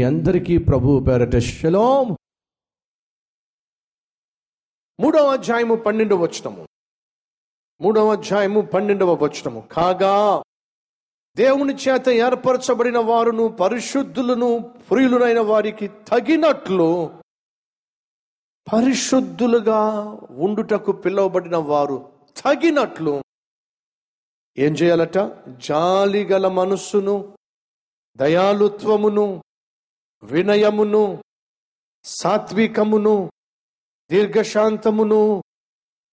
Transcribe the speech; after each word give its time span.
మీ 0.00 0.04
అందరికీ 0.04 0.58
ప్రభు 0.58 1.04
పేరట 1.08 1.36
షలోం 1.36 2.16
మూడవ 5.00 5.26
అధ్యాయము 5.32 5.74
పన్నెండవ 5.74 6.16
వచనము. 6.16 6.66
మూడవ 7.80 8.12
అధ్యాయము 8.12 8.60
పన్నెండవ 8.60 9.14
వచనము. 9.24 9.60
కాగా 9.72 10.42
దేవుని 11.36 11.74
చేత 11.74 12.08
ఏర్పరచబడిన 12.08 12.98
వారును 12.98 13.48
పరిశుద్ధులను 13.48 14.74
ప్రియులనైన 14.90 15.40
వారికి 15.40 15.88
తగినట్లు 15.88 17.10
పరిశుద్ధులుగా 18.72 19.82
ఉండుటకు 20.30 20.92
పిలువబడిన 20.92 21.56
వారు 21.56 22.12
తగినట్లు 22.36 23.22
ఏం 24.58 24.72
చేయాలట? 24.72 25.18
జాలిగల 25.68 26.48
మనస్సును 26.48 27.36
దయాలుత్వమును 28.16 29.42
వినయమును 30.22 31.24
సాత్వికమును 32.04 33.30
దీర్ఘశాంతమును 34.10 35.42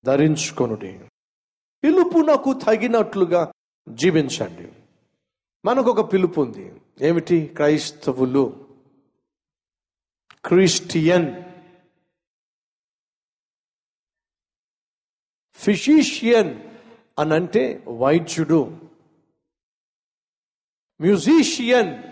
ధరించుకొనుడి. 0.05 0.99
పిలుపునకు 1.83 2.53
తగినట్లుగా 2.53 3.52
జీవించండి. 3.89 4.71
మనకు 5.66 5.89
ఒక 5.89 6.13
పిలుపు 6.13 6.41
ఉంది 6.41 6.81
ఏమిటి? 7.02 7.47
క్రైస్తవులు. 7.47 8.67
క్రిస్టియన్. 10.45 11.44
ఫిషీషియన్ 15.53 16.61
అని 17.19 17.33
అంటే 17.33 17.83
వైద్యుడు. 17.97 18.89
మ్యూజిషియన్ 21.02 22.03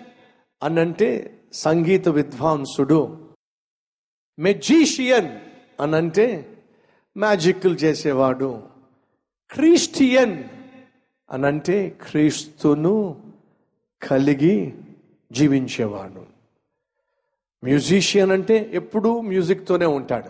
అని 0.64 0.80
అంటే 0.82 1.32
సంగీత 1.54 2.10
విద్వాంసుడు 2.10 3.30
మెజీషియన్ 4.40 5.30
అని 5.82 5.96
అంటే 5.96 6.58
మ్యాజిక్లు 7.18 7.74
చేసేవాడు. 7.74 8.64
క్రిస్టియన్ 9.52 10.44
అని 11.32 11.48
అంటే 11.48 11.90
క్రీస్తును 11.90 13.22
కలిగి 14.10 14.74
జీవించేవాడు. 15.32 16.26
మ్యూజిషియన్ 17.64 18.32
అంటే 18.32 18.70
ఎప్పుడూ 18.74 19.22
మ్యూజిక్తోనే 19.22 19.86
ఉంటాడు. 19.86 20.30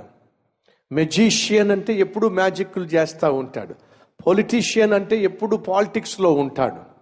మెజీషియన్ 0.94 1.72
అంటే 1.72 1.94
ఎప్పుడు 1.94 2.28
మ్యాజిక్లు 2.28 2.84
చేస్తూ 2.84 3.34
ఉంటాడు. 3.34 3.76
పొలిటీషియన్ 4.28 4.94
అంటే 4.94 5.18
ఎప్పుడు 5.18 5.56
పాలిటిక్స్లో 5.56 6.34
ఉంటాడు. 6.34 6.96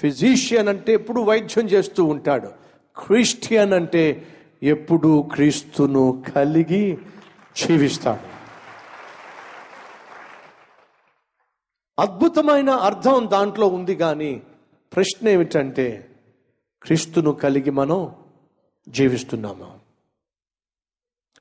ఫిజీషియన్ 0.00 0.68
అంటే 0.68 0.92
ఎప్పుడు 0.92 1.20
వైద్యం 1.20 1.66
చేస్తూ 1.66 2.04
ఉంటాడు. 2.04 2.69
క్రిస్టియన్ 2.96 3.72
అంటే 3.72 4.26
ఎప్పుడు 4.62 5.28
క్రీస్తును 5.32 6.24
కలిగి 6.36 6.98
జీవిస్తాడు 7.66 8.40
అద్భుతమైన 12.00 12.70
అర్థం 12.70 13.28
దాంట్లో 13.32 13.66
ఉంది 13.66 13.96
కానీ 13.96 14.42
ప్రశ్న 14.94 15.28
ఏమిటంటే 15.28 16.10
క్రీస్తును 16.82 17.32
కలిగి 17.32 17.70
మనం 17.70 18.14
జీవిస్తున్నామా? 18.88 19.78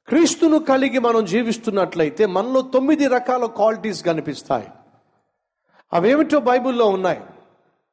క్రీస్తును 0.07 0.59
కలిగి 0.59 0.99
మనం 0.99 1.25
జీవిస్తున్నట్లయితే 1.25 2.25
మనలో 2.25 2.61
తొమ్మిది 2.61 3.07
రకాల 3.07 3.45
క్వాలిటీస్ 3.45 4.05
కనిపిస్తాయి. 4.05 4.67
అవేమిటో 5.93 6.39
బైబిల్లో 6.39 6.85
ఉన్నాయి. 6.85 7.21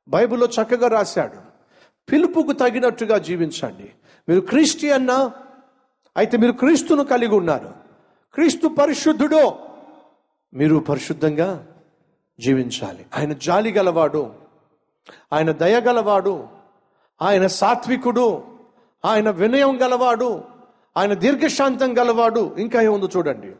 బైబిల్లో 0.08 0.46
చక్కగా 0.46 0.88
రాశాడు. 0.88 1.45
పిలుపుకు 2.12 2.52
తగినట్టుగా 2.52 3.18
జీవించండి. 3.18 3.90
మీరు 4.28 4.40
క్రిస్టియన్నా 4.40 5.32
అయితే 6.16 6.36
మీరు 6.36 6.52
క్రీస్తును 6.52 7.04
కలిగి 7.04 7.34
ఉన్నారు. 7.34 7.74
క్రీస్తు 8.34 8.68
పరిశుద్ధుడో 8.68 9.58
మీరు 10.54 10.76
పరిశుద్ధంగా 10.76 11.66
జీవించాలి. 12.40 13.06
ఆయన 13.16 13.32
జాలి 13.32 13.72
గలవాడు 13.72 14.34
ఆయన 15.32 15.52
దయ 15.52 15.80
గలవాడు 15.80 16.48
ఆయన 17.22 17.46
సాత్వికుడు 17.46 18.42
ఆయన 19.04 19.30
వినయం 19.30 19.82
గలవాడు 19.82 20.44
ఆయన 20.96 21.14
దీర్ఘశాంతం 21.14 21.98
గలవాడు. 21.98 22.56
ఇంకా 22.58 22.82
ఏముందో 22.82 23.08
చూడండి? 23.16 23.52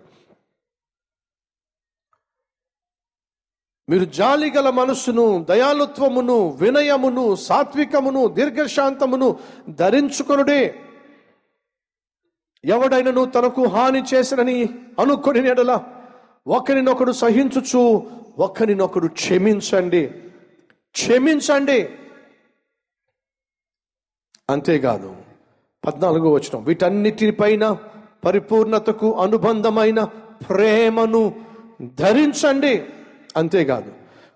మీరు 3.88 4.04
జాలి 4.04 4.50
గల 4.50 4.70
మనస్సును 4.70 5.46
దయాలుత్వమును 5.48 6.50
వినయమును 6.50 7.34
సాత్వికమును 7.34 8.26
దీర్ఘశాంతమును 8.26 9.36
ధరించుకొనుడే. 9.68 10.74
ఎవడైనను 12.64 13.24
తనకు 13.24 13.64
హాని 13.64 14.02
చేసినని 14.14 14.64
అనుకొని 14.98 15.40
నెడల 15.40 15.80
ఒకరినొకడు 16.46 17.12
సహించుచు 17.12 18.10
ఒకరినొకడు 18.38 19.06
క్షమించండి. 19.06 20.06
క్షమించండి. 20.90 21.88
అంతేకాదు 24.50 25.16
పద్నాలుగో 25.86 26.32
వచనం 26.32 26.64
వీటన్నిటిపైన 26.64 27.76
పరిపూర్ణతకు 28.24 29.12
అనుబంధమైన 29.12 30.04
ప్రేమను 30.50 31.34
ధరించండి. 31.94 32.74
అంతేకాదు 33.36 33.92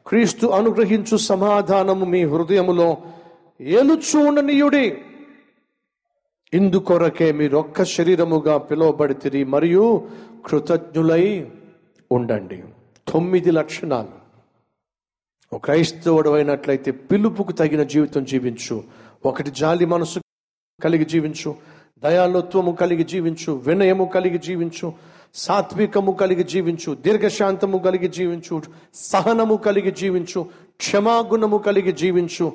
క్రీస్తు 0.06 0.46
అనుగ్రహించు 0.46 1.16
సమాధానము 1.16 2.04
మీ 2.04 2.24
హృదయములో 2.24 2.96
ఏలుచు 3.60 4.18
ఉండనీయుడి 4.18 4.98
ఇందుకొరకే 6.54 7.32
మీరొక్క 7.32 7.84
శరీరముగా 7.84 8.58
పిలువబడితిరి 8.58 9.44
మరియు 9.44 10.08
కృతజ్ఞులై 10.46 11.50
ఉండండి. 12.12 12.62
తొమ్మిది 13.12 13.50
లక్షణాలు. 13.50 14.20
ఒక 15.52 15.64
క్రైస్తవుడు 15.64 16.30
అయినట్లయితే 16.30 16.90
పిలుపుకు 16.90 17.52
తగిన 17.52 17.82
జీవితం 17.82 18.24
జీవించు. 18.24 18.84
ఒకటి 19.26 19.50
జాలి 19.50 19.86
మనసు 19.86 20.20
కలిగి 20.84 21.04
జీవించు. 21.04 21.54
దయాలత్వము 21.98 22.72
కలిగి 22.72 23.04
జీవించు. 23.04 23.52
వినయము 23.52 24.04
కలిగి 24.04 24.38
జీవించు. 24.38 24.92
సాత్వికము 25.34 26.12
కలిగి 26.12 26.44
జీవించు 26.44 26.94
దీర్ఘశాంతము 26.94 27.78
కలిగి 27.78 28.08
జీవించు 28.08 28.62
సహనము 28.94 29.54
కలిగి 29.54 29.90
జీవించు 29.90 30.46
క్షమాగుణము 30.76 31.58
కలిగి 31.58 31.92
జీవించు 31.92 32.52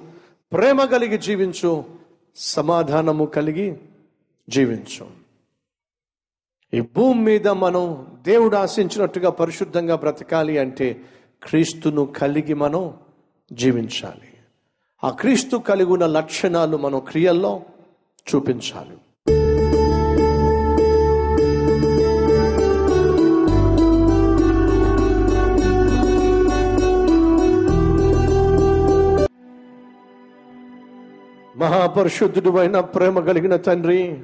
ప్రేమ 0.52 0.86
కలిగి 0.86 1.18
జీవించు 1.18 1.86
సమాధానము 2.36 3.26
కలిగి 3.26 3.78
జీవించు. 4.50 5.08
ఈ 6.74 6.82
భూమి 6.82 7.22
మీద 7.22 7.48
మనం 7.48 8.08
దేవుడు 8.26 8.56
ఆశించినట్టుగా 8.56 9.30
పరిశుద్ధంగా 9.30 9.96
బ్రతకాలి 9.96 10.58
అంటే 10.58 11.02
క్రీస్తును 11.44 12.06
కలిగి 12.06 12.54
మనం 12.54 12.94
జీవించాలి. 13.54 14.34
ఆ 15.04 15.10
క్రీస్తు 15.10 15.58
కలిగి 15.58 15.92
ఉన్న 15.92 16.06
లక్షణాలు 16.06 16.78
మనం 16.78 17.00
క్రియల్లో 17.00 17.64
చూపించాలి. 18.36 18.98
మహాపరిశుద్ధుడు 31.56 32.58
అయిన 32.58 32.80
ప్రేమ 32.80 33.20
కలిగిన 33.20 33.56
తండ్రి 33.56 34.22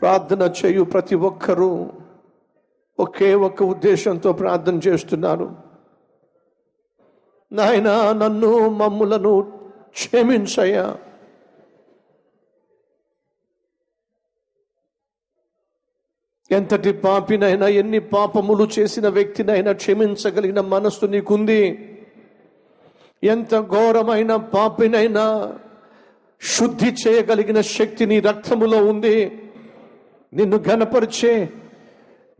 ప్రార్థన 0.00 0.52
చేయు 0.64 0.82
ప్రతి 0.82 1.14
ఒక్కరూ 1.14 1.90
ఒకే 3.00 3.34
ఒక్క 3.34 3.62
ఉద్దేశంతో 3.62 4.32
ప్రార్థన 4.32 4.80
చేస్తున్నారు. 4.88 5.56
నాయన 7.52 8.12
నన్ను 8.12 8.68
మమ్ములను 8.68 9.52
క్షమించయ్యా. 9.90 10.98
ఎంతటి 16.50 16.92
పాపినైనా 16.92 17.68
ఎన్ని 17.68 17.98
పాపములు 17.98 18.68
చేసిన 18.78 19.08
వ్యక్తినైనా 19.08 19.72
క్షమించగలిగిన 19.72 20.60
మనస్సు 20.60 21.06
నీకుంది. 21.06 21.86
ఎంత 23.24 23.60
ఘోరమైన 23.60 24.36
పాపినైనా 24.36 25.54
శుద్ధి 26.42 26.94
చేయగలిగిన 27.08 27.60
శక్తి 27.60 28.06
నీ 28.06 28.20
రక్తములో 28.20 28.84
ఉంది. 28.84 29.42
నిన్ను 30.32 30.56
ఘనపరిచే 30.56 31.48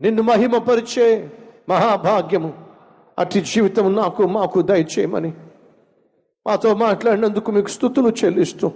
నిన్ను 0.01 0.21
మహిమపరిచే 0.21 1.31
మహాభాగ్యము. 1.69 2.53
అట్టి 3.19 3.41
జీవితం 3.41 3.95
నాకు 3.95 4.27
మాకు 4.27 4.61
దయచేయమని. 4.61 5.33
మాతో 6.47 6.75
మాట్లాడినందుకు 6.75 7.51
మీకు 7.51 7.67
స్థుతులు 7.67 8.15
చెల్లిస్తూ 8.25 8.71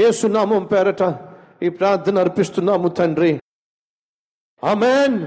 ఏసునామం 0.00 0.64
పేరట 0.64 1.18
ఈ 1.62 1.68
ప్రార్థన 1.68 2.18
అర్పిస్తున్నాము 2.18 2.88
తండ్రి. 2.88 3.40
ఆమెన్. 4.64 5.26